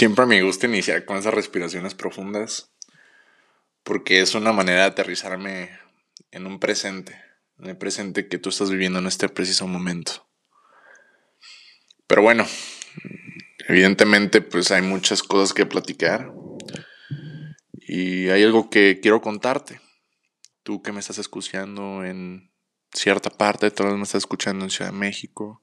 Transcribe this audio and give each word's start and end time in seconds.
Siempre 0.00 0.24
me 0.24 0.40
gusta 0.40 0.66
iniciar 0.66 1.04
con 1.04 1.18
esas 1.18 1.34
respiraciones 1.34 1.94
profundas 1.94 2.72
porque 3.82 4.22
es 4.22 4.34
una 4.34 4.50
manera 4.50 4.80
de 4.80 4.86
aterrizarme 4.86 5.78
en 6.30 6.46
un 6.46 6.58
presente, 6.58 7.20
en 7.58 7.66
el 7.66 7.76
presente 7.76 8.26
que 8.26 8.38
tú 8.38 8.48
estás 8.48 8.70
viviendo 8.70 8.98
en 8.98 9.06
este 9.06 9.28
preciso 9.28 9.66
momento. 9.66 10.26
Pero 12.06 12.22
bueno, 12.22 12.46
evidentemente 13.68 14.40
pues 14.40 14.70
hay 14.70 14.80
muchas 14.80 15.22
cosas 15.22 15.52
que 15.52 15.66
platicar 15.66 16.32
y 17.74 18.30
hay 18.30 18.42
algo 18.42 18.70
que 18.70 19.00
quiero 19.02 19.20
contarte. 19.20 19.82
Tú 20.62 20.80
que 20.80 20.92
me 20.92 21.00
estás 21.00 21.18
escuchando 21.18 22.06
en 22.06 22.50
cierta 22.90 23.28
parte, 23.28 23.70
tal 23.70 23.88
vez 23.88 23.96
me 23.96 24.04
estás 24.04 24.20
escuchando 24.22 24.64
en 24.64 24.70
Ciudad 24.70 24.92
de 24.92 24.96
México, 24.96 25.62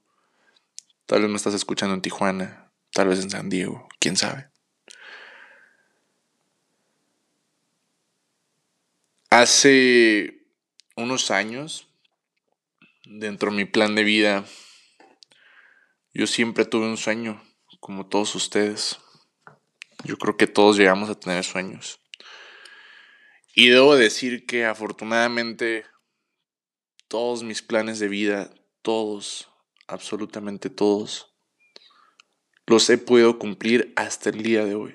tal 1.06 1.22
vez 1.22 1.28
me 1.28 1.38
estás 1.38 1.54
escuchando 1.54 1.96
en 1.96 2.02
Tijuana, 2.02 2.67
tal 2.92 3.08
vez 3.08 3.20
en 3.20 3.30
San 3.30 3.48
Diego, 3.48 3.88
quién 4.00 4.16
sabe. 4.16 4.50
Hace 9.30 10.46
unos 10.96 11.30
años, 11.30 11.88
dentro 13.04 13.50
de 13.50 13.56
mi 13.56 13.64
plan 13.64 13.94
de 13.94 14.04
vida, 14.04 14.44
yo 16.12 16.26
siempre 16.26 16.64
tuve 16.64 16.86
un 16.86 16.96
sueño, 16.96 17.42
como 17.80 18.06
todos 18.06 18.34
ustedes. 18.34 18.98
Yo 20.04 20.16
creo 20.16 20.36
que 20.36 20.46
todos 20.46 20.76
llegamos 20.76 21.10
a 21.10 21.18
tener 21.18 21.44
sueños. 21.44 22.00
Y 23.54 23.68
debo 23.68 23.96
decir 23.96 24.46
que 24.46 24.64
afortunadamente 24.64 25.84
todos 27.08 27.42
mis 27.42 27.62
planes 27.62 27.98
de 27.98 28.08
vida, 28.08 28.50
todos, 28.82 29.50
absolutamente 29.86 30.70
todos, 30.70 31.27
los 32.68 32.90
he 32.90 32.98
podido 32.98 33.38
cumplir 33.38 33.94
hasta 33.96 34.28
el 34.28 34.42
día 34.42 34.64
de 34.64 34.74
hoy. 34.74 34.94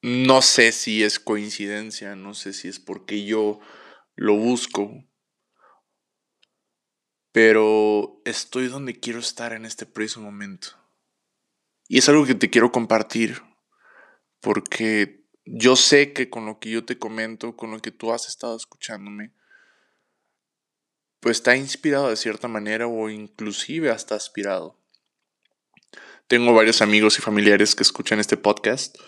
No 0.00 0.40
sé 0.40 0.72
si 0.72 1.04
es 1.04 1.20
coincidencia, 1.20 2.16
no 2.16 2.32
sé 2.32 2.54
si 2.54 2.68
es 2.68 2.80
porque 2.80 3.26
yo 3.26 3.60
lo 4.14 4.34
busco, 4.36 5.04
pero 7.32 8.22
estoy 8.24 8.68
donde 8.68 8.98
quiero 8.98 9.18
estar 9.18 9.52
en 9.52 9.66
este 9.66 9.84
preciso 9.84 10.22
momento. 10.22 10.68
Y 11.86 11.98
es 11.98 12.08
algo 12.08 12.24
que 12.24 12.34
te 12.34 12.48
quiero 12.48 12.72
compartir, 12.72 13.42
porque 14.40 15.28
yo 15.44 15.76
sé 15.76 16.14
que 16.14 16.30
con 16.30 16.46
lo 16.46 16.60
que 16.60 16.70
yo 16.70 16.86
te 16.86 16.98
comento, 16.98 17.56
con 17.56 17.70
lo 17.72 17.80
que 17.80 17.90
tú 17.90 18.12
has 18.12 18.26
estado 18.26 18.56
escuchándome, 18.56 19.34
pues 21.20 21.38
está 21.38 21.56
inspirado 21.56 22.08
de 22.08 22.16
cierta 22.16 22.48
manera 22.48 22.86
o 22.86 23.10
inclusive 23.10 23.90
hasta 23.90 24.14
aspirado. 24.14 24.77
Tengo 26.28 26.52
varios 26.52 26.82
amigos 26.82 27.18
y 27.18 27.22
familiares 27.22 27.74
que 27.74 27.82
escuchan 27.82 28.20
este 28.20 28.36
podcast 28.36 28.98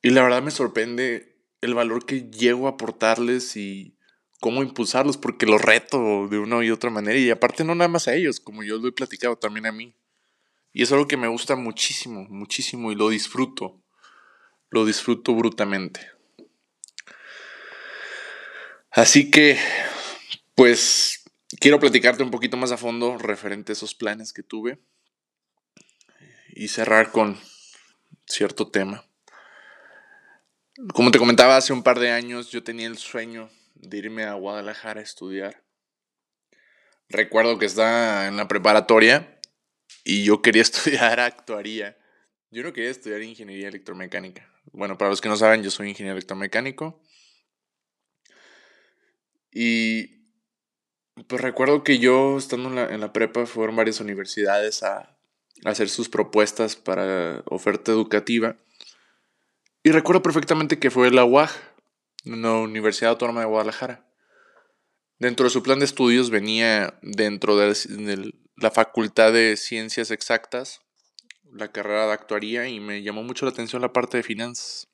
y 0.00 0.08
la 0.08 0.22
verdad 0.22 0.42
me 0.42 0.50
sorprende 0.50 1.36
el 1.60 1.74
valor 1.74 2.06
que 2.06 2.30
llego 2.30 2.66
a 2.66 2.70
aportarles 2.70 3.54
y 3.56 3.98
cómo 4.40 4.62
impulsarlos, 4.62 5.18
porque 5.18 5.44
los 5.44 5.60
reto 5.60 6.26
de 6.28 6.38
una 6.38 6.64
y 6.64 6.70
otra 6.70 6.88
manera. 6.88 7.18
Y 7.18 7.30
aparte 7.30 7.64
no 7.64 7.74
nada 7.74 7.88
más 7.88 8.08
a 8.08 8.14
ellos, 8.14 8.40
como 8.40 8.62
yo 8.62 8.78
lo 8.78 8.88
he 8.88 8.92
platicado 8.92 9.36
también 9.36 9.66
a 9.66 9.72
mí. 9.72 9.94
Y 10.72 10.82
es 10.82 10.90
algo 10.90 11.06
que 11.06 11.18
me 11.18 11.28
gusta 11.28 11.54
muchísimo, 11.54 12.26
muchísimo 12.30 12.90
y 12.90 12.94
lo 12.94 13.10
disfruto. 13.10 13.78
Lo 14.70 14.86
disfruto 14.86 15.34
brutalmente. 15.34 16.00
Así 18.90 19.30
que, 19.30 19.58
pues, 20.54 21.24
quiero 21.60 21.78
platicarte 21.78 22.22
un 22.22 22.30
poquito 22.30 22.56
más 22.56 22.72
a 22.72 22.78
fondo 22.78 23.18
referente 23.18 23.72
a 23.72 23.74
esos 23.74 23.94
planes 23.94 24.32
que 24.32 24.42
tuve 24.42 24.80
y 26.54 26.68
cerrar 26.68 27.10
con 27.10 27.36
cierto 28.26 28.70
tema. 28.70 29.04
Como 30.94 31.10
te 31.10 31.18
comentaba, 31.18 31.56
hace 31.56 31.72
un 31.72 31.82
par 31.82 31.98
de 31.98 32.10
años 32.10 32.50
yo 32.50 32.62
tenía 32.62 32.86
el 32.86 32.96
sueño 32.96 33.50
de 33.74 33.98
irme 33.98 34.24
a 34.24 34.34
Guadalajara 34.34 35.00
a 35.00 35.02
estudiar. 35.02 35.62
Recuerdo 37.08 37.58
que 37.58 37.66
estaba 37.66 38.28
en 38.28 38.36
la 38.36 38.48
preparatoria 38.48 39.40
y 40.04 40.24
yo 40.24 40.42
quería 40.42 40.62
estudiar 40.62 41.20
actuaría. 41.20 41.98
Yo 42.50 42.62
no 42.62 42.72
quería 42.72 42.90
estudiar 42.90 43.22
ingeniería 43.22 43.68
electromecánica. 43.68 44.48
Bueno, 44.72 44.96
para 44.96 45.10
los 45.10 45.20
que 45.20 45.28
no 45.28 45.36
saben, 45.36 45.62
yo 45.62 45.70
soy 45.70 45.88
ingeniero 45.88 46.16
electromecánico. 46.16 47.02
Y 49.50 50.24
pues 51.26 51.40
recuerdo 51.42 51.82
que 51.82 51.98
yo, 51.98 52.38
estando 52.38 52.68
en 52.68 52.74
la, 52.76 52.94
en 52.94 53.00
la 53.00 53.12
prepa, 53.12 53.46
fueron 53.46 53.76
varias 53.76 54.00
universidades 54.00 54.82
a, 54.84 55.13
hacer 55.64 55.88
sus 55.88 56.08
propuestas 56.08 56.76
para 56.76 57.42
oferta 57.46 57.90
educativa. 57.92 58.56
Y 59.82 59.90
recuerdo 59.90 60.22
perfectamente 60.22 60.78
que 60.78 60.90
fue 60.90 61.10
la 61.10 61.24
UAG, 61.24 61.50
la 62.24 62.52
Universidad 62.52 63.12
Autónoma 63.12 63.40
de 63.40 63.46
Guadalajara. 63.46 64.06
Dentro 65.18 65.44
de 65.44 65.50
su 65.50 65.62
plan 65.62 65.78
de 65.78 65.84
estudios 65.84 66.30
venía 66.30 66.98
dentro 67.02 67.56
de, 67.56 68.32
la 68.56 68.70
Facultad 68.70 69.32
de 69.32 69.56
Ciencias 69.56 70.10
Exactas, 70.10 70.80
la 71.52 71.70
carrera 71.70 72.06
de 72.06 72.12
actuaría, 72.12 72.68
y 72.68 72.80
me 72.80 73.02
llamó 73.02 73.22
mucho 73.22 73.46
la 73.46 73.52
atención 73.52 73.82
la 73.82 73.92
parte 73.92 74.18
de 74.18 74.22
finanzas. 74.22 74.88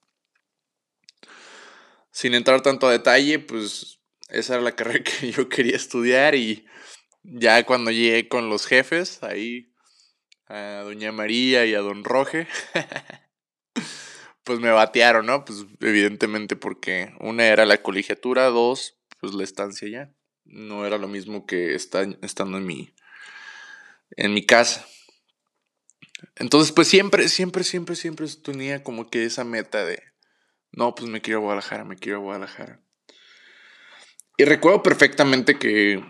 Sin 2.10 2.34
entrar 2.34 2.60
tanto 2.60 2.88
a 2.88 2.92
detalle, 2.92 3.38
pues 3.38 4.00
esa 4.28 4.54
era 4.54 4.62
la 4.62 4.72
carrera 4.76 5.02
que 5.02 5.30
yo 5.32 5.48
quería 5.48 5.76
estudiar 5.76 6.34
y 6.34 6.66
ya 7.22 7.64
cuando 7.64 7.90
llegué 7.90 8.28
con 8.28 8.48
los 8.48 8.66
jefes, 8.66 9.22
ahí 9.22 9.69
a 10.50 10.82
doña 10.82 11.12
María 11.12 11.64
y 11.64 11.74
a 11.74 11.80
don 11.80 12.04
Roge, 12.04 12.48
pues 14.44 14.58
me 14.58 14.70
batearon, 14.70 15.26
¿no? 15.26 15.44
Pues 15.44 15.64
evidentemente 15.80 16.56
porque 16.56 17.14
una 17.20 17.46
era 17.46 17.64
la 17.66 17.82
colegiatura, 17.82 18.46
dos, 18.46 18.98
pues 19.20 19.32
la 19.32 19.44
estancia 19.44 19.88
ya. 19.88 20.12
No 20.44 20.84
era 20.84 20.98
lo 20.98 21.06
mismo 21.06 21.46
que 21.46 21.74
estando 21.74 22.58
en 22.58 22.66
mi, 22.66 22.92
en 24.16 24.34
mi 24.34 24.44
casa. 24.44 24.84
Entonces, 26.34 26.72
pues 26.72 26.88
siempre, 26.88 27.28
siempre, 27.28 27.62
siempre, 27.62 27.94
siempre 27.94 28.26
tenía 28.42 28.82
como 28.82 29.08
que 29.08 29.24
esa 29.24 29.44
meta 29.44 29.84
de, 29.84 30.02
no, 30.72 30.94
pues 30.94 31.08
me 31.08 31.20
quiero 31.20 31.38
a 31.38 31.42
Guadalajara, 31.42 31.84
me 31.84 31.96
quiero 31.96 32.18
a 32.18 32.22
Guadalajara. 32.22 32.80
Y 34.36 34.44
recuerdo 34.44 34.82
perfectamente 34.82 35.58
que 35.58 36.02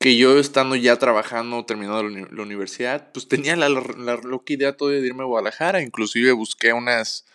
que 0.00 0.16
yo 0.16 0.38
estando 0.38 0.76
ya 0.76 0.96
trabajando, 0.96 1.66
terminando 1.66 2.02
la, 2.02 2.42
universidad, 2.42 3.12
pues 3.12 3.28
tenía 3.28 3.54
la, 3.54 3.68
loca 3.68 4.52
idea 4.54 4.74
todavía 4.74 5.02
de 5.02 5.08
irme 5.08 5.24
a 5.24 5.26
Guadalajara. 5.26 5.82
Inclusive 5.82 6.32
busqué 6.32 6.72
unas, 6.72 7.26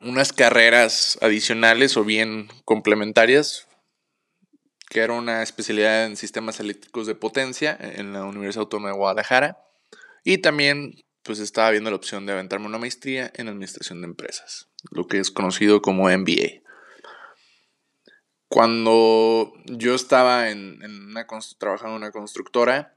unas 0.00 0.32
carreras 0.32 1.18
adicionales 1.20 1.98
o 1.98 2.04
bien 2.04 2.48
complementarias, 2.64 3.68
que 4.88 5.00
era 5.00 5.12
una 5.12 5.42
especialidad 5.42 6.06
en 6.06 6.16
sistemas 6.16 6.58
eléctricos 6.58 7.06
de 7.06 7.14
potencia 7.14 7.76
en 7.78 8.14
la 8.14 8.24
Universidad 8.24 8.62
Autónoma 8.62 8.88
de 8.88 8.96
Guadalajara. 8.96 9.58
Y 10.24 10.38
también 10.38 11.04
pues 11.22 11.38
estaba 11.38 11.70
viendo 11.70 11.90
la 11.90 11.96
opción 11.96 12.24
de 12.24 12.32
aventarme 12.32 12.64
una 12.64 12.78
maestría 12.78 13.30
en 13.34 13.48
administración 13.48 14.00
de 14.00 14.06
empresas, 14.06 14.68
lo 14.90 15.06
que 15.06 15.18
es 15.18 15.30
conocido 15.30 15.82
como 15.82 16.08
MBA. 16.08 16.65
Cuando 18.48 19.52
yo 19.64 19.94
estaba 19.94 20.50
en, 20.50 20.80
una, 20.82 21.26
trabajando 21.58 21.96
en 21.96 22.02
una 22.02 22.12
constructora, 22.12 22.96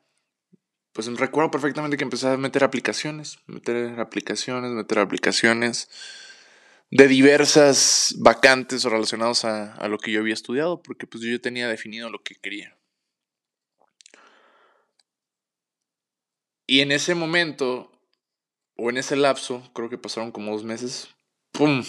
pues 0.94 1.08
recuerdo 1.18 1.50
perfectamente 1.50 1.98
que 1.98 2.04
empecé 2.04 2.28
a 2.28 2.38
meter 2.38 2.64
aplicaciones, 2.64 3.40
meter 3.48 4.00
aplicaciones, 4.00 4.72
meter 4.72 5.00
aplicaciones 5.00 5.90
de 6.92 7.08
diversas 7.08 8.16
vacantes 8.20 8.84
relacionadas 8.84 9.46
a, 9.46 9.74
a 9.74 9.88
lo 9.88 9.98
que 9.98 10.12
yo 10.12 10.20
había 10.20 10.34
estudiado, 10.34 10.82
porque 10.84 11.08
pues 11.08 11.24
yo 11.24 11.42
tenía 11.42 11.68
definido 11.68 12.10
lo 12.10 12.22
que 12.24 12.36
quería. 12.36 12.76
Y 16.68 16.82
en 16.82 16.92
ese 16.92 17.16
momento, 17.16 17.92
o 18.76 18.92
en 18.92 18.98
ese 18.98 19.16
lapso, 19.16 19.72
creo 19.74 19.90
que 19.90 19.98
pasaron 19.98 20.32
como 20.32 20.52
dos 20.52 20.64
meses, 20.64 21.10
¡pum! 21.52 21.84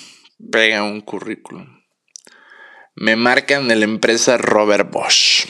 Pega 0.51 0.83
un 0.83 1.03
currículum 1.03 1.80
me 3.01 3.17
marcan 3.17 3.67
de 3.67 3.77
la 3.77 3.87
empresa 3.87 4.37
Robert 4.37 4.93
Bosch. 4.93 5.47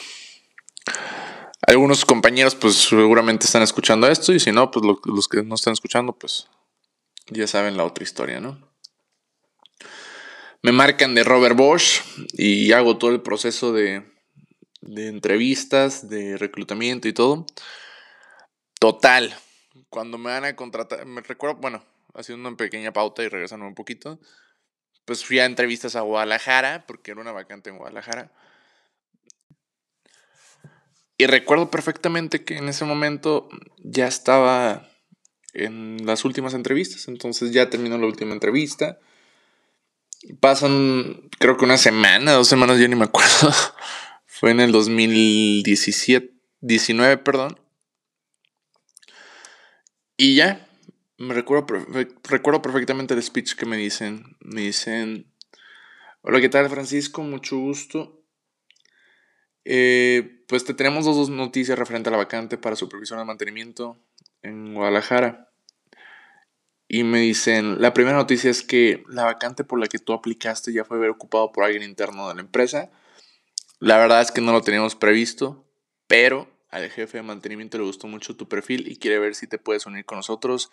Algunos 1.67 2.05
compañeros 2.05 2.55
pues 2.55 2.75
seguramente 2.75 3.45
están 3.45 3.61
escuchando 3.61 4.07
esto 4.07 4.33
y 4.33 4.39
si 4.39 4.53
no, 4.53 4.71
pues 4.71 4.85
los 5.03 5.27
que 5.27 5.43
no 5.43 5.55
están 5.55 5.73
escuchando 5.73 6.13
pues 6.13 6.47
ya 7.27 7.45
saben 7.47 7.75
la 7.75 7.83
otra 7.83 8.05
historia, 8.05 8.39
¿no? 8.39 8.57
Me 10.63 10.71
marcan 10.71 11.13
de 11.13 11.25
Robert 11.25 11.57
Bosch 11.57 11.99
y 12.33 12.71
hago 12.71 12.97
todo 12.97 13.11
el 13.11 13.21
proceso 13.21 13.73
de, 13.73 14.09
de 14.79 15.09
entrevistas, 15.09 16.07
de 16.07 16.37
reclutamiento 16.37 17.09
y 17.09 17.13
todo. 17.13 17.45
Total, 18.79 19.35
cuando 19.89 20.17
me 20.17 20.29
van 20.29 20.45
a 20.45 20.55
contratar, 20.55 21.05
me 21.05 21.19
recuerdo, 21.19 21.57
bueno, 21.59 21.83
haciendo 22.13 22.47
una 22.47 22.55
pequeña 22.55 22.93
pauta 22.93 23.23
y 23.23 23.27
regresando 23.27 23.65
un 23.67 23.75
poquito, 23.75 24.21
pues 25.05 25.25
fui 25.25 25.39
a 25.39 25.45
entrevistas 25.45 25.95
a 25.95 26.01
Guadalajara, 26.01 26.85
porque 26.87 27.11
era 27.11 27.21
una 27.21 27.31
vacante 27.31 27.69
en 27.69 27.77
Guadalajara. 27.77 28.31
Y 31.17 31.27
recuerdo 31.27 31.69
perfectamente 31.69 32.43
que 32.43 32.57
en 32.57 32.67
ese 32.67 32.85
momento 32.85 33.47
ya 33.77 34.07
estaba 34.07 34.89
en 35.53 36.05
las 36.05 36.25
últimas 36.25 36.53
entrevistas, 36.53 37.07
entonces 37.07 37.51
ya 37.51 37.69
terminó 37.69 37.97
la 37.97 38.07
última 38.07 38.33
entrevista. 38.33 38.99
Pasan, 40.39 41.29
creo 41.39 41.57
que 41.57 41.65
una 41.65 41.77
semana, 41.77 42.31
dos 42.31 42.47
semanas, 42.47 42.79
yo 42.79 42.87
ni 42.87 42.95
me 42.95 43.05
acuerdo. 43.05 43.51
Fue 44.25 44.51
en 44.51 44.61
el 44.61 44.71
2017, 44.71 46.33
19, 46.61 47.17
perdón. 47.17 47.59
Y 50.17 50.35
ya, 50.35 50.67
me 51.21 51.33
recuerdo, 51.33 51.67
recuerdo 52.23 52.61
perfectamente 52.61 53.13
el 53.13 53.23
speech 53.23 53.55
que 53.55 53.65
me 53.65 53.77
dicen. 53.77 54.35
Me 54.39 54.61
dicen, 54.61 55.31
hola, 56.21 56.41
¿qué 56.41 56.49
tal 56.49 56.69
Francisco? 56.69 57.21
Mucho 57.21 57.57
gusto. 57.57 58.23
Eh, 59.63 60.43
pues 60.47 60.65
te 60.65 60.73
tenemos 60.73 61.05
dos, 61.05 61.29
noticias 61.29 61.77
referente 61.77 62.09
a 62.09 62.11
la 62.11 62.17
vacante 62.17 62.57
para 62.57 62.75
supervisión 62.75 63.19
de 63.19 63.25
mantenimiento 63.25 63.97
en 64.41 64.73
Guadalajara. 64.73 65.51
Y 66.87 67.03
me 67.03 67.19
dicen, 67.19 67.81
la 67.81 67.93
primera 67.93 68.17
noticia 68.17 68.49
es 68.49 68.63
que 68.63 69.03
la 69.07 69.23
vacante 69.23 69.63
por 69.63 69.79
la 69.79 69.87
que 69.87 69.99
tú 69.99 70.13
aplicaste 70.13 70.73
ya 70.73 70.83
fue 70.83 71.07
ocupado 71.09 71.51
por 71.51 71.63
alguien 71.63 71.83
interno 71.83 72.27
de 72.27 72.35
la 72.35 72.41
empresa. 72.41 72.89
La 73.79 73.97
verdad 73.97 74.21
es 74.21 74.31
que 74.31 74.41
no 74.41 74.51
lo 74.51 74.61
teníamos 74.61 74.95
previsto, 74.95 75.65
pero 76.07 76.49
al 76.71 76.89
jefe 76.89 77.17
de 77.17 77.23
mantenimiento 77.23 77.77
le 77.77 77.83
gustó 77.83 78.07
mucho 78.07 78.35
tu 78.35 78.47
perfil 78.47 78.89
y 78.89 78.97
quiere 78.97 79.19
ver 79.19 79.35
si 79.35 79.45
te 79.45 79.57
puedes 79.57 79.85
unir 79.85 80.05
con 80.05 80.17
nosotros 80.17 80.71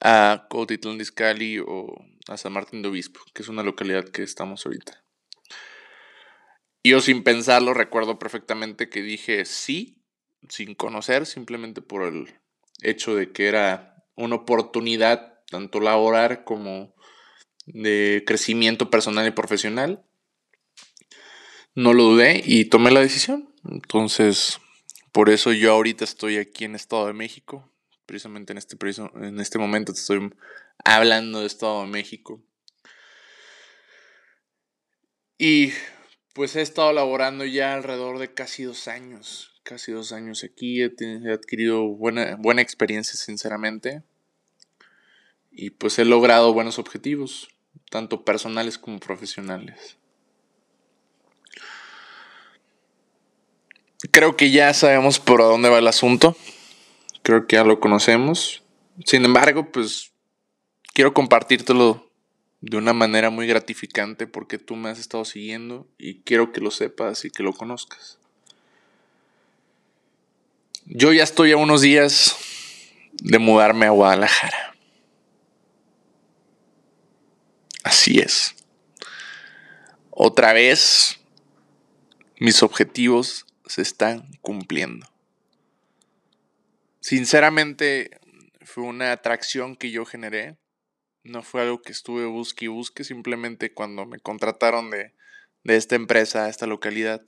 a 0.00 0.46
Cotitlán 0.48 0.98
de 0.98 1.02
Izcalli 1.02 1.58
o 1.58 2.04
a 2.28 2.36
San 2.36 2.52
Martín 2.52 2.82
de 2.82 2.88
Obispo, 2.88 3.20
que 3.32 3.42
es 3.42 3.48
una 3.48 3.62
localidad 3.62 4.04
que 4.04 4.22
estamos 4.22 4.66
ahorita. 4.66 5.02
Y 6.82 6.90
yo 6.90 7.00
sin 7.00 7.22
pensarlo 7.24 7.74
recuerdo 7.74 8.18
perfectamente 8.18 8.88
que 8.88 9.02
dije 9.02 9.44
sí, 9.44 10.02
sin 10.48 10.74
conocer, 10.74 11.26
simplemente 11.26 11.82
por 11.82 12.02
el 12.02 12.38
hecho 12.82 13.14
de 13.14 13.32
que 13.32 13.46
era 13.46 14.04
una 14.14 14.36
oportunidad 14.36 15.40
tanto 15.50 15.80
laboral 15.80 16.44
como 16.44 16.94
de 17.66 18.22
crecimiento 18.26 18.90
personal 18.90 19.26
y 19.26 19.32
profesional. 19.32 20.04
No 21.74 21.92
lo 21.92 22.04
dudé 22.04 22.42
y 22.44 22.66
tomé 22.66 22.90
la 22.90 23.00
decisión. 23.00 23.52
Entonces, 23.68 24.60
por 25.12 25.30
eso 25.30 25.52
yo 25.52 25.72
ahorita 25.72 26.04
estoy 26.04 26.38
aquí 26.38 26.64
en 26.64 26.74
Estado 26.74 27.06
de 27.06 27.12
México. 27.12 27.70
Precisamente 28.06 28.52
en 28.52 28.58
este, 28.58 28.76
en 29.16 29.40
este 29.40 29.58
momento 29.58 29.92
te 29.92 30.00
estoy 30.00 30.32
hablando 30.84 31.40
de 31.40 31.46
Estado 31.46 31.82
de 31.82 31.88
México. 31.88 32.40
Y 35.38 35.72
pues 36.32 36.56
he 36.56 36.62
estado 36.62 36.92
laborando 36.92 37.44
ya 37.44 37.74
alrededor 37.74 38.18
de 38.18 38.32
casi 38.32 38.62
dos 38.62 38.88
años. 38.88 39.52
Casi 39.64 39.92
dos 39.92 40.12
años 40.12 40.44
aquí. 40.44 40.82
He, 40.82 40.92
he 41.00 41.32
adquirido 41.32 41.82
buena, 41.88 42.36
buena 42.36 42.62
experiencia, 42.62 43.18
sinceramente. 43.18 44.02
Y 45.50 45.70
pues 45.70 45.98
he 45.98 46.04
logrado 46.04 46.52
buenos 46.52 46.78
objetivos, 46.78 47.48
tanto 47.90 48.24
personales 48.24 48.78
como 48.78 49.00
profesionales. 49.00 49.96
Creo 54.10 54.36
que 54.36 54.50
ya 54.50 54.72
sabemos 54.74 55.18
por 55.18 55.40
dónde 55.40 55.70
va 55.70 55.78
el 55.78 55.88
asunto. 55.88 56.36
Creo 57.26 57.48
que 57.48 57.56
ya 57.56 57.64
lo 57.64 57.80
conocemos. 57.80 58.62
Sin 59.04 59.24
embargo, 59.24 59.72
pues 59.72 60.12
quiero 60.94 61.12
compartírtelo 61.12 62.08
de 62.60 62.76
una 62.76 62.92
manera 62.92 63.30
muy 63.30 63.48
gratificante 63.48 64.28
porque 64.28 64.58
tú 64.58 64.76
me 64.76 64.90
has 64.90 65.00
estado 65.00 65.24
siguiendo 65.24 65.88
y 65.98 66.20
quiero 66.20 66.52
que 66.52 66.60
lo 66.60 66.70
sepas 66.70 67.24
y 67.24 67.32
que 67.32 67.42
lo 67.42 67.52
conozcas. 67.52 68.20
Yo 70.84 71.12
ya 71.12 71.24
estoy 71.24 71.50
a 71.50 71.56
unos 71.56 71.80
días 71.80 72.36
de 73.14 73.40
mudarme 73.40 73.86
a 73.86 73.90
Guadalajara. 73.90 74.76
Así 77.82 78.20
es. 78.20 78.54
Otra 80.12 80.52
vez 80.52 81.18
mis 82.38 82.62
objetivos 82.62 83.46
se 83.66 83.82
están 83.82 84.30
cumpliendo. 84.42 85.08
Sinceramente, 87.06 88.18
fue 88.62 88.82
una 88.82 89.12
atracción 89.12 89.76
que 89.76 89.92
yo 89.92 90.04
generé. 90.04 90.56
No 91.22 91.44
fue 91.44 91.62
algo 91.62 91.80
que 91.80 91.92
estuve 91.92 92.24
busque 92.26 92.64
y 92.64 92.68
busque, 92.68 93.04
simplemente 93.04 93.72
cuando 93.72 94.06
me 94.06 94.18
contrataron 94.18 94.90
de, 94.90 95.14
de 95.62 95.76
esta 95.76 95.94
empresa 95.94 96.46
a 96.46 96.48
esta 96.48 96.66
localidad. 96.66 97.22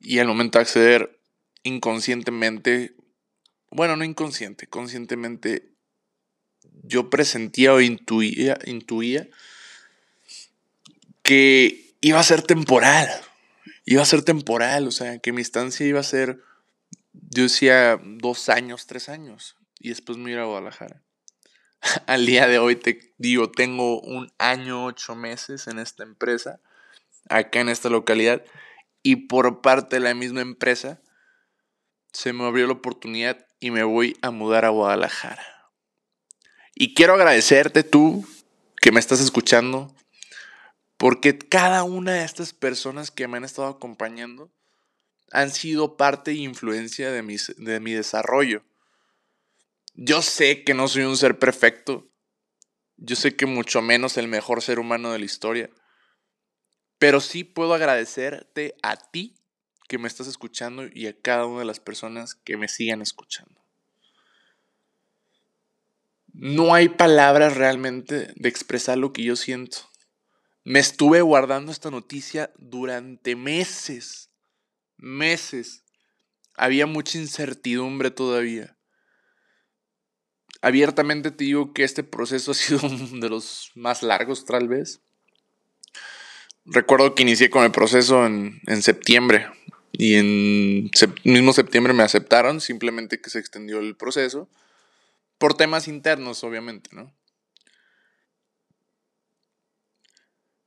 Y 0.00 0.18
al 0.18 0.26
momento 0.26 0.58
de 0.58 0.62
acceder 0.62 1.20
inconscientemente, 1.62 2.96
bueno, 3.70 3.94
no 3.94 4.02
inconsciente, 4.02 4.66
conscientemente, 4.66 5.70
yo 6.82 7.10
presentía 7.10 7.72
o 7.72 7.80
intuía, 7.80 8.58
intuía 8.64 9.28
que 11.22 11.94
iba 12.00 12.18
a 12.18 12.24
ser 12.24 12.42
temporal 12.42 13.08
iba 13.90 14.02
a 14.02 14.06
ser 14.06 14.22
temporal, 14.22 14.86
o 14.86 14.90
sea, 14.90 15.18
que 15.18 15.32
mi 15.32 15.40
estancia 15.40 15.86
iba 15.86 16.00
a 16.00 16.02
ser, 16.02 16.42
yo 17.30 17.44
decía, 17.44 18.00
dos 18.02 18.48
años, 18.48 18.86
tres 18.86 19.08
años, 19.08 19.56
y 19.78 19.90
después 19.90 20.18
me 20.18 20.30
iba 20.30 20.42
a 20.42 20.46
Guadalajara. 20.46 21.02
Al 22.06 22.26
día 22.26 22.46
de 22.46 22.58
hoy 22.58 22.76
te 22.76 23.14
digo, 23.18 23.50
tengo 23.50 24.00
un 24.00 24.32
año, 24.38 24.84
ocho 24.84 25.14
meses 25.14 25.66
en 25.66 25.78
esta 25.78 26.02
empresa, 26.02 26.60
acá 27.28 27.60
en 27.60 27.68
esta 27.68 27.88
localidad, 27.88 28.44
y 29.02 29.16
por 29.16 29.60
parte 29.60 29.96
de 29.96 30.00
la 30.00 30.14
misma 30.14 30.40
empresa, 30.40 31.00
se 32.12 32.32
me 32.32 32.44
abrió 32.44 32.66
la 32.66 32.72
oportunidad 32.72 33.46
y 33.60 33.70
me 33.70 33.82
voy 33.82 34.16
a 34.22 34.30
mudar 34.30 34.64
a 34.64 34.70
Guadalajara. 34.70 35.70
Y 36.74 36.94
quiero 36.94 37.14
agradecerte 37.14 37.82
tú 37.82 38.26
que 38.80 38.92
me 38.92 39.00
estás 39.00 39.20
escuchando, 39.20 39.94
porque 40.96 41.38
cada 41.38 41.84
una 41.84 42.12
de 42.14 42.24
estas 42.24 42.52
personas 42.52 43.10
que 43.10 43.28
me 43.28 43.36
han 43.36 43.44
estado 43.44 43.68
acompañando 43.68 44.50
han 45.32 45.50
sido 45.50 45.96
parte 45.96 46.30
e 46.30 46.34
influencia 46.34 47.10
de, 47.10 47.40
de 47.56 47.80
mi 47.80 47.92
desarrollo. 47.92 48.62
Yo 49.94 50.22
sé 50.22 50.64
que 50.64 50.74
no 50.74 50.88
soy 50.88 51.02
un 51.02 51.16
ser 51.16 51.38
perfecto. 51.38 52.08
Yo 52.96 53.16
sé 53.16 53.36
que 53.36 53.46
mucho 53.46 53.82
menos 53.82 54.16
el 54.16 54.28
mejor 54.28 54.62
ser 54.62 54.78
humano 54.78 55.12
de 55.12 55.18
la 55.18 55.24
historia. 55.24 55.70
Pero 56.98 57.20
sí 57.20 57.44
puedo 57.44 57.74
agradecerte 57.74 58.74
a 58.82 58.96
ti 58.96 59.36
que 59.88 59.98
me 59.98 60.08
estás 60.08 60.26
escuchando 60.26 60.84
y 60.92 61.06
a 61.06 61.18
cada 61.18 61.46
una 61.46 61.60
de 61.60 61.64
las 61.64 61.80
personas 61.80 62.34
que 62.34 62.56
me 62.56 62.68
sigan 62.68 63.02
escuchando. 63.02 63.58
No 66.32 66.74
hay 66.74 66.88
palabras 66.88 67.56
realmente 67.56 68.32
de 68.36 68.48
expresar 68.48 68.98
lo 68.98 69.12
que 69.12 69.24
yo 69.24 69.34
siento. 69.34 69.78
Me 70.62 70.78
estuve 70.78 71.22
guardando 71.22 71.72
esta 71.72 71.90
noticia 71.90 72.52
durante 72.58 73.34
meses, 73.34 74.27
meses. 74.98 75.84
Había 76.54 76.86
mucha 76.86 77.18
incertidumbre 77.18 78.10
todavía. 78.10 78.76
Abiertamente 80.60 81.30
te 81.30 81.44
digo 81.44 81.72
que 81.72 81.84
este 81.84 82.02
proceso 82.02 82.50
ha 82.52 82.54
sido 82.54 82.80
uno 82.82 83.20
de 83.20 83.28
los 83.28 83.70
más 83.74 84.02
largos 84.02 84.44
tal 84.44 84.68
vez. 84.68 85.00
Recuerdo 86.64 87.14
que 87.14 87.22
inicié 87.22 87.48
con 87.48 87.64
el 87.64 87.72
proceso 87.72 88.26
en, 88.26 88.60
septiembre 88.82 89.48
y 89.92 90.16
en 90.16 90.90
mismo 91.24 91.54
septiembre 91.54 91.94
me 91.94 92.02
aceptaron, 92.02 92.60
simplemente 92.60 93.22
que 93.22 93.30
se 93.30 93.38
extendió 93.38 93.78
el 93.78 93.96
proceso 93.96 94.50
por 95.38 95.54
temas 95.54 95.88
internos, 95.88 96.44
obviamente, 96.44 96.90
¿no? 96.92 97.14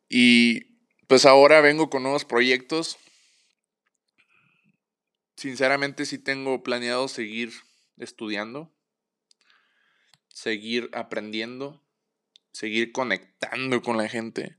Y 0.10 0.72
pues 1.08 1.26
ahora 1.26 1.62
vengo 1.62 1.90
con 1.90 2.04
nuevos 2.04 2.26
proyectos. 2.26 2.98
Sinceramente 5.42 6.06
sí 6.06 6.20
tengo 6.20 6.62
planeado 6.62 7.08
seguir 7.08 7.52
estudiando, 7.98 8.72
seguir 10.28 10.92
aprendiendo, 10.94 11.82
seguir 12.52 12.92
conectando 12.92 13.82
con 13.82 13.98
la 13.98 14.08
gente. 14.08 14.56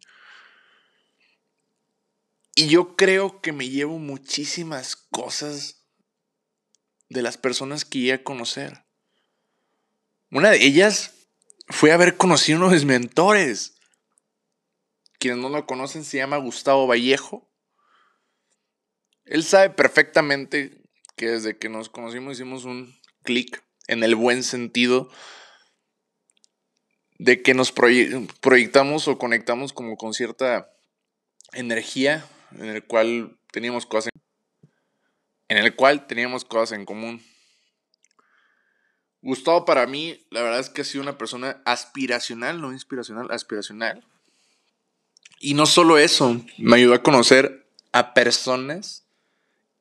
Y 2.57 2.67
yo 2.67 2.97
creo 2.97 3.41
que 3.41 3.53
me 3.53 3.69
llevo 3.69 4.01
muchísimas 4.01 4.97
cosas 4.97 5.85
de 7.11 7.23
las 7.23 7.39
personas 7.39 7.85
que 7.85 7.99
iba 7.99 8.17
a 8.17 8.25
conocer. 8.25 8.85
Una 10.33 10.51
de 10.51 10.65
ellas 10.65 11.15
fue 11.69 11.93
haber 11.93 12.17
conocido 12.17 12.59
uno 12.59 12.71
de 12.71 12.75
mis 12.75 12.85
mentores. 12.87 13.77
Quienes 15.21 15.39
no 15.39 15.49
lo 15.49 15.65
conocen, 15.65 16.05
se 16.05 16.17
llama 16.17 16.39
Gustavo 16.39 16.89
Vallejo. 16.89 17.52
Él 19.25 19.45
sabe 19.45 19.71
perfectamente 19.71 20.83
que 21.17 21.31
desde 21.31 21.57
que 21.57 21.69
nos 21.69 21.89
conocimos 21.89 22.35
hicimos 22.35 22.65
un 22.65 22.95
clic 23.23 23.63
en 23.87 24.03
el 24.03 24.15
buen 24.15 24.43
sentido 24.43 25.11
de 27.19 27.43
que 27.43 27.55
nos 27.55 27.73
proyectamos 27.73 29.07
o 29.07 29.19
conectamos 29.19 29.73
como 29.73 29.97
con 29.97 30.13
cierta 30.13 30.73
energía 31.53 32.27
en 32.53 32.67
el 32.67 32.85
cual 32.85 33.39
teníamos 33.53 33.87
cosas. 33.87 34.11
en 35.49 35.59
el 35.59 35.77
cual 35.77 36.07
teníamos 36.07 36.45
cosas 36.45 36.79
en 36.79 36.87
común. 36.87 37.23
Gustavo 39.21 39.65
para 39.65 39.87
mí, 39.87 40.27
la 40.31 40.43
verdad 40.43 40.59
es 40.61 40.71
que 40.71 40.81
ha 40.81 40.85
sido 40.85 41.03
una 41.03 41.19
persona 41.19 41.63
aspiracional, 41.65 42.61
no 42.61 42.73
inspiracional, 42.73 43.31
aspiracional. 43.31 44.05
Y 45.39 45.55
no 45.55 45.67
solo 45.67 45.99
eso, 45.99 46.41
me 46.59 46.77
ayudó 46.77 46.95
a 46.95 47.03
conocer 47.03 47.69
a 47.93 48.15
personas 48.15 49.02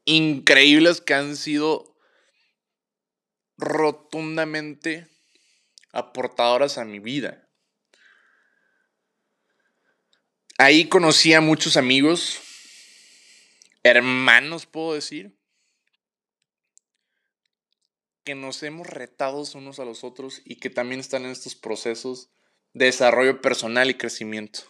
increíbles 0.06 1.02
que 1.02 1.14
han 1.14 1.36
sido 1.36 1.98
rotundamente 3.58 5.08
aportadoras 5.92 6.78
a 6.78 6.86
mi 6.86 7.00
vida. 7.00 7.48
Ahí 10.58 10.88
conocí 10.88 11.34
a 11.34 11.42
muchos 11.42 11.76
amigos, 11.76 12.40
hermanos 13.84 14.66
puedo 14.66 14.94
decir, 14.94 15.36
que 18.24 18.36
nos 18.36 18.62
hemos 18.62 18.88
retado 18.88 19.44
unos 19.56 19.80
a 19.80 19.86
los 19.86 20.04
otros 20.04 20.42
y 20.46 20.58
que 20.58 20.70
también 20.70 21.00
están 21.00 21.26
en 21.26 21.32
estos 21.32 21.56
procesos 21.56 22.30
de 22.74 22.86
desarrollo 22.86 23.42
personal 23.42 23.90
y 23.90 23.96
crecimiento. 23.96 24.62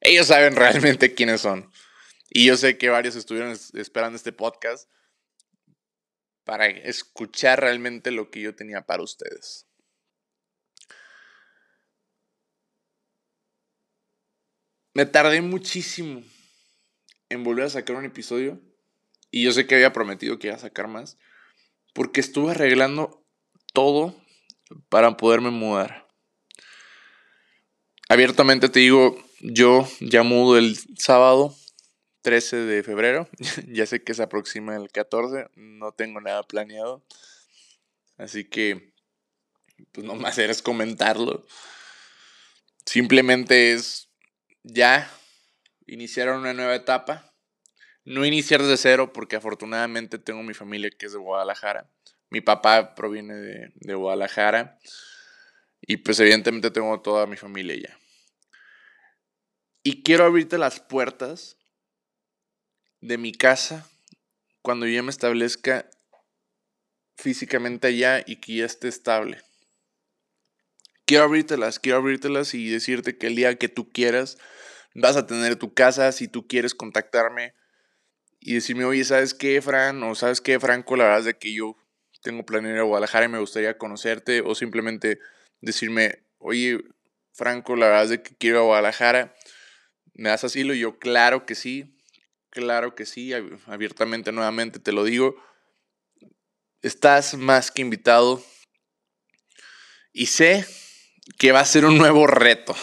Ellos 0.00 0.28
saben 0.28 0.54
realmente 0.54 1.14
quiénes 1.14 1.40
son. 1.40 1.70
Y 2.28 2.46
yo 2.46 2.56
sé 2.56 2.78
que 2.78 2.88
varios 2.88 3.16
estuvieron 3.16 3.56
esperando 3.74 4.16
este 4.16 4.32
podcast 4.32 4.90
para 6.44 6.66
escuchar 6.66 7.60
realmente 7.60 8.10
lo 8.10 8.30
que 8.30 8.40
yo 8.40 8.54
tenía 8.54 8.82
para 8.82 9.02
ustedes. 9.02 9.66
Me 14.94 15.06
tardé 15.06 15.42
muchísimo 15.42 16.22
en 17.28 17.44
volver 17.44 17.64
a 17.66 17.70
sacar 17.70 17.96
un 17.96 18.04
episodio. 18.04 18.60
Y 19.30 19.44
yo 19.44 19.52
sé 19.52 19.66
que 19.66 19.74
había 19.74 19.92
prometido 19.92 20.38
que 20.38 20.46
iba 20.46 20.56
a 20.56 20.60
sacar 20.60 20.88
más 20.88 21.18
porque 21.92 22.20
estuve 22.20 22.52
arreglando 22.52 23.26
todo 23.72 24.14
para 24.88 25.16
poderme 25.16 25.50
mudar. 25.50 26.06
Abiertamente 28.08 28.68
te 28.68 28.80
digo, 28.80 29.16
yo 29.40 29.88
ya 30.00 30.22
mudo 30.22 30.58
el 30.58 30.76
sábado 30.98 31.56
13 32.26 32.56
de 32.56 32.82
febrero. 32.82 33.28
ya 33.68 33.86
sé 33.86 34.02
que 34.02 34.12
se 34.12 34.24
aproxima 34.24 34.74
el 34.74 34.90
14, 34.90 35.46
no 35.54 35.92
tengo 35.92 36.20
nada 36.20 36.42
planeado. 36.42 37.06
Así 38.16 38.42
que, 38.42 38.92
pues 39.92 40.04
nomás 40.04 40.36
eres 40.38 40.60
comentarlo. 40.60 41.46
Simplemente 42.84 43.74
es 43.74 44.08
ya 44.64 45.08
iniciar 45.86 46.30
una 46.30 46.52
nueva 46.52 46.74
etapa 46.74 47.32
no 48.04 48.24
iniciar 48.24 48.60
desde 48.60 48.76
cero 48.76 49.12
porque 49.12 49.36
afortunadamente 49.36 50.18
tengo 50.18 50.42
mi 50.42 50.54
familia 50.54 50.90
que 50.90 51.06
es 51.06 51.12
de 51.12 51.18
Guadalajara. 51.18 51.88
Mi 52.30 52.40
papá 52.40 52.96
proviene 52.96 53.34
de, 53.34 53.94
Guadalajara 53.94 54.80
y 55.80 55.98
pues 55.98 56.18
evidentemente 56.18 56.72
tengo 56.72 57.00
toda 57.02 57.26
mi 57.26 57.36
familia 57.36 57.76
ya. 57.76 57.98
Y 59.84 60.02
quiero 60.02 60.24
abrirte 60.24 60.58
las 60.58 60.80
puertas 60.80 61.56
de 63.00 63.18
mi 63.18 63.32
casa 63.32 63.88
cuando 64.62 64.86
ya 64.86 65.02
me 65.02 65.10
establezca 65.10 65.88
físicamente 67.16 67.88
allá 67.88 68.22
y 68.26 68.36
que 68.36 68.56
ya 68.56 68.66
esté 68.66 68.88
estable. 68.88 69.40
Quiero 71.04 71.24
abrírtelas, 71.24 71.78
quiero 71.78 71.98
abrírtelas 71.98 72.52
y 72.54 72.68
decirte 72.68 73.16
que 73.16 73.28
el 73.28 73.36
día 73.36 73.56
que 73.58 73.68
tú 73.68 73.92
quieras 73.92 74.38
vas 74.94 75.16
a 75.16 75.26
tener 75.26 75.56
tu 75.56 75.72
casa. 75.72 76.10
Si 76.10 76.26
tú 76.26 76.48
quieres 76.48 76.74
contactarme, 76.74 77.54
y 78.46 78.54
decirme, 78.54 78.84
oye, 78.84 79.02
¿sabes 79.04 79.34
qué, 79.34 79.60
Fran? 79.60 80.00
O 80.04 80.14
¿sabes 80.14 80.40
qué, 80.40 80.60
Franco? 80.60 80.94
La 80.94 81.04
verdad 81.04 81.18
es 81.18 81.24
de 81.24 81.36
que 81.36 81.52
yo 81.52 81.76
tengo 82.22 82.46
planeado 82.46 82.76
ir 82.76 82.80
a 82.80 82.84
Guadalajara 82.84 83.26
y 83.26 83.28
me 83.28 83.40
gustaría 83.40 83.76
conocerte. 83.76 84.40
O 84.40 84.54
simplemente 84.54 85.18
decirme, 85.60 86.22
oye, 86.38 86.78
Franco, 87.32 87.74
la 87.74 87.86
verdad 87.86 88.04
es 88.04 88.10
de 88.10 88.22
que 88.22 88.36
quiero 88.36 88.58
ir 88.58 88.60
a 88.60 88.66
Guadalajara. 88.66 89.34
¿Me 90.14 90.28
das 90.28 90.44
asilo? 90.44 90.74
Y 90.74 90.78
yo, 90.78 91.00
claro 91.00 91.44
que 91.44 91.56
sí. 91.56 91.95
Claro 92.56 92.94
que 92.94 93.04
sí. 93.04 93.34
Abiertamente, 93.66 94.32
nuevamente 94.32 94.78
te 94.78 94.92
lo 94.92 95.04
digo. 95.04 95.36
Estás 96.80 97.36
más 97.36 97.70
que 97.70 97.82
invitado. 97.82 98.42
Y 100.14 100.26
sé 100.26 100.66
que 101.36 101.52
va 101.52 101.60
a 101.60 101.66
ser 101.66 101.84
un 101.84 101.98
nuevo 101.98 102.26
reto. 102.26 102.74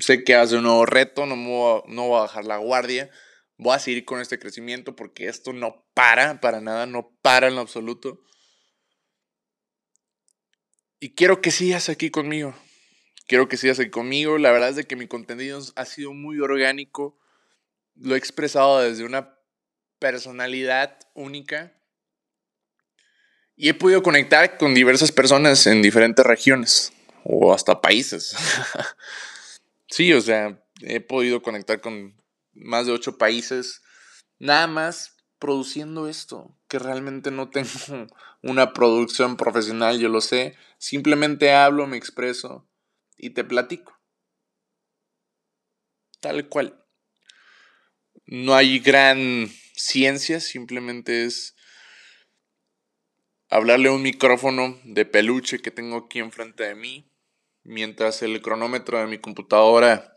Sé 0.00 0.24
que 0.24 0.34
va 0.34 0.40
a 0.40 0.46
ser 0.46 0.58
un 0.58 0.64
nuevo 0.64 0.86
reto. 0.86 1.26
No, 1.26 1.36
voy 1.36 1.82
no 1.88 2.08
voy 2.08 2.18
a 2.18 2.22
bajar 2.22 2.46
la 2.46 2.56
guardia 2.56 3.10
voy 3.58 3.74
a 3.74 3.78
seguir 3.78 4.04
con 4.04 4.20
este 4.20 4.38
crecimiento 4.38 4.96
porque 4.96 5.28
esto 5.28 5.52
no 5.52 5.86
para, 5.94 6.40
para 6.40 6.60
nada, 6.60 6.86
no 6.86 7.16
para 7.22 7.48
en 7.48 7.54
lo 7.54 7.60
absoluto. 7.60 8.20
Y 11.00 11.14
quiero 11.14 11.40
que 11.40 11.50
sigas 11.50 11.88
aquí 11.88 12.10
conmigo. 12.10 12.54
Quiero 13.26 13.48
que 13.48 13.56
sigas 13.56 13.78
aquí 13.78 13.90
conmigo. 13.90 14.38
La 14.38 14.52
verdad 14.52 14.70
es 14.70 14.76
de 14.76 14.84
que 14.84 14.96
mi 14.96 15.06
contenido 15.06 15.60
ha 15.76 15.84
sido 15.84 16.12
muy 16.12 16.40
orgánico. 16.40 17.18
Lo 17.94 18.14
he 18.14 18.18
expresado 18.18 18.80
desde 18.80 19.04
una 19.04 19.38
personalidad 19.98 20.98
única. 21.14 21.72
Y 23.54 23.68
he 23.68 23.74
podido 23.74 24.02
conectar 24.02 24.58
con 24.58 24.74
diversas 24.74 25.12
personas 25.12 25.66
en 25.66 25.82
diferentes 25.82 26.24
regiones 26.24 26.92
o 27.24 27.54
hasta 27.54 27.80
países. 27.80 28.34
sí, 29.88 30.12
o 30.12 30.20
sea, 30.20 30.60
he 30.80 31.00
podido 31.00 31.42
conectar 31.42 31.80
con 31.80 32.16
más 32.54 32.86
de 32.86 32.92
ocho 32.92 33.18
países, 33.18 33.82
nada 34.38 34.66
más 34.66 35.16
produciendo 35.38 36.08
esto, 36.08 36.56
que 36.68 36.78
realmente 36.78 37.30
no 37.30 37.50
tengo 37.50 37.68
una 38.42 38.72
producción 38.72 39.36
profesional, 39.36 39.98
yo 39.98 40.08
lo 40.08 40.20
sé, 40.20 40.56
simplemente 40.78 41.52
hablo, 41.52 41.86
me 41.86 41.96
expreso 41.96 42.68
y 43.16 43.30
te 43.30 43.44
platico. 43.44 43.98
Tal 46.20 46.48
cual. 46.48 46.81
No 48.26 48.54
hay 48.54 48.78
gran 48.78 49.48
ciencia, 49.74 50.40
simplemente 50.40 51.24
es 51.24 51.56
hablarle 53.48 53.88
a 53.88 53.92
un 53.92 54.02
micrófono 54.02 54.80
de 54.84 55.04
peluche 55.04 55.60
que 55.60 55.70
tengo 55.70 55.96
aquí 55.96 56.18
enfrente 56.18 56.64
de 56.64 56.74
mí, 56.74 57.10
mientras 57.64 58.22
el 58.22 58.40
cronómetro 58.40 58.98
de 58.98 59.06
mi 59.06 59.18
computadora 59.18 60.14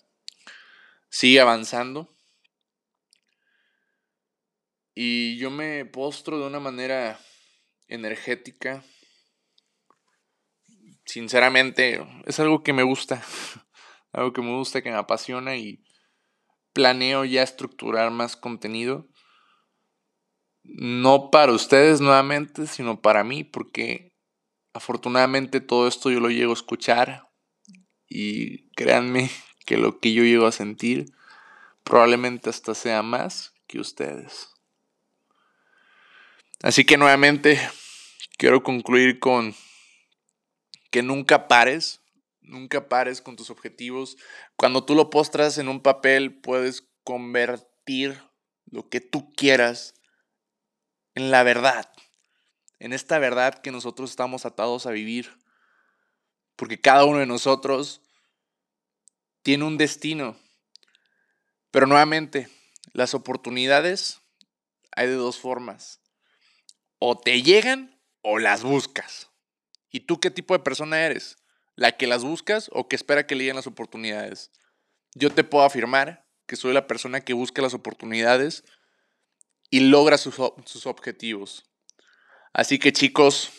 sigue 1.10 1.40
avanzando 1.40 2.16
y 4.96 5.38
yo 5.38 5.52
me 5.52 5.86
postro 5.86 6.40
de 6.40 6.48
una 6.48 6.62
manera 6.62 7.20
energética. 7.90 8.84
Sinceramente, 11.06 12.02
es 12.26 12.40
algo 12.40 12.64
que 12.64 12.72
me 12.72 12.84
gusta. 12.84 13.22
algo 14.14 14.32
que 14.32 14.42
me 14.42 14.56
gusta, 14.56 14.82
que 14.82 14.90
me 14.90 14.98
apasiona 14.98 15.58
y 15.58 15.84
planeo 16.76 17.24
ya 17.24 17.42
estructurar 17.42 18.12
más 18.12 18.36
contenido. 18.36 19.08
No 20.64 21.32
para 21.32 21.54
ustedes 21.54 22.02
nuevamente, 22.02 22.68
sino 22.68 23.02
para 23.02 23.24
mí, 23.24 23.46
porque 23.46 24.12
afortunadamente 24.74 25.62
todo 25.62 25.88
esto 25.88 26.12
yo 26.12 26.20
lo 26.20 26.30
llego 26.30 26.52
a 26.52 26.56
escuchar 26.56 27.30
y 28.10 28.70
créanme 28.72 29.32
que 29.66 29.78
lo 29.78 30.00
que 30.00 30.14
yo 30.14 30.24
llego 30.24 30.46
a 30.46 30.52
sentir 30.52 31.06
probablemente 31.86 32.50
hasta 32.50 32.76
sea 32.76 33.02
más 33.04 33.54
que 33.68 33.80
ustedes. 33.80 34.50
Así 36.62 36.84
que 36.84 36.98
nuevamente 36.98 37.58
quiero 38.38 38.64
concluir 38.64 39.20
con 39.20 39.56
que 40.92 41.04
nunca 41.04 41.48
pares, 41.48 42.02
nunca 42.48 42.90
pares 42.90 43.22
con 43.22 43.36
tus 43.36 43.50
objetivos. 43.50 44.18
Cuando 44.56 44.86
tú 44.86 44.96
lo 44.96 45.10
postras 45.10 45.58
en 45.58 45.68
un 45.68 45.82
papel, 45.82 46.40
puedes 46.40 46.88
convertir 47.04 48.22
lo 48.66 48.90
que 48.90 49.02
tú 49.02 49.34
quieras 49.34 49.96
en 51.14 51.32
la 51.32 51.44
verdad, 51.44 51.92
en 52.80 52.92
esta 52.94 53.20
verdad 53.20 53.60
que 53.62 53.72
nosotros 53.72 54.10
estamos 54.10 54.46
atados 54.46 54.86
a 54.86 54.92
vivir. 54.92 55.38
Porque 56.56 56.80
cada 56.80 57.06
uno 57.06 57.20
de 57.20 57.26
nosotros 57.26 58.02
tiene 59.44 59.66
un 59.66 59.78
destino. 59.78 60.38
Pero 61.72 61.88
nuevamente, 61.88 62.50
las 62.94 63.14
oportunidades 63.14 64.22
hay 64.96 65.08
de 65.08 65.16
dos 65.16 65.38
formas 65.40 66.02
o 67.00 67.18
te 67.20 67.42
llegan 67.42 68.00
o 68.22 68.40
las 68.40 68.64
buscas. 68.64 69.30
¿Y 69.92 70.02
tú 70.02 70.20
qué 70.20 70.32
tipo 70.32 70.54
de 70.54 70.64
persona 70.64 71.02
eres? 71.02 71.38
¿La 71.76 71.94
que 71.94 72.08
las 72.08 72.24
buscas 72.24 72.70
o 72.72 72.88
que 72.88 72.96
espera 72.96 73.28
que 73.28 73.36
le 73.36 73.44
lleguen 73.44 73.58
las 73.58 73.68
oportunidades? 73.68 74.52
Yo 75.14 75.30
te 75.30 75.44
puedo 75.44 75.66
afirmar 75.66 76.26
que 76.48 76.56
soy 76.56 76.74
la 76.74 76.88
persona 76.88 77.22
que 77.22 77.34
busca 77.34 77.62
las 77.62 77.74
oportunidades 77.74 78.64
y 79.70 79.82
logra 79.82 80.18
sus, 80.18 80.36
sus 80.66 80.86
objetivos. 80.86 81.66
Así 82.54 82.80
que 82.80 82.94
chicos, 82.94 83.52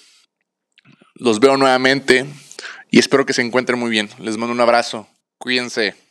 los 1.14 1.40
veo 1.40 1.56
nuevamente 1.56 2.26
y 2.90 2.98
espero 2.98 3.26
que 3.26 3.32
se 3.32 3.42
encuentren 3.42 3.78
muy 3.78 3.90
bien. 3.90 4.08
Les 4.18 4.36
mando 4.36 4.54
un 4.54 4.60
abrazo. 4.60 5.08
Cuídense. 5.38 6.05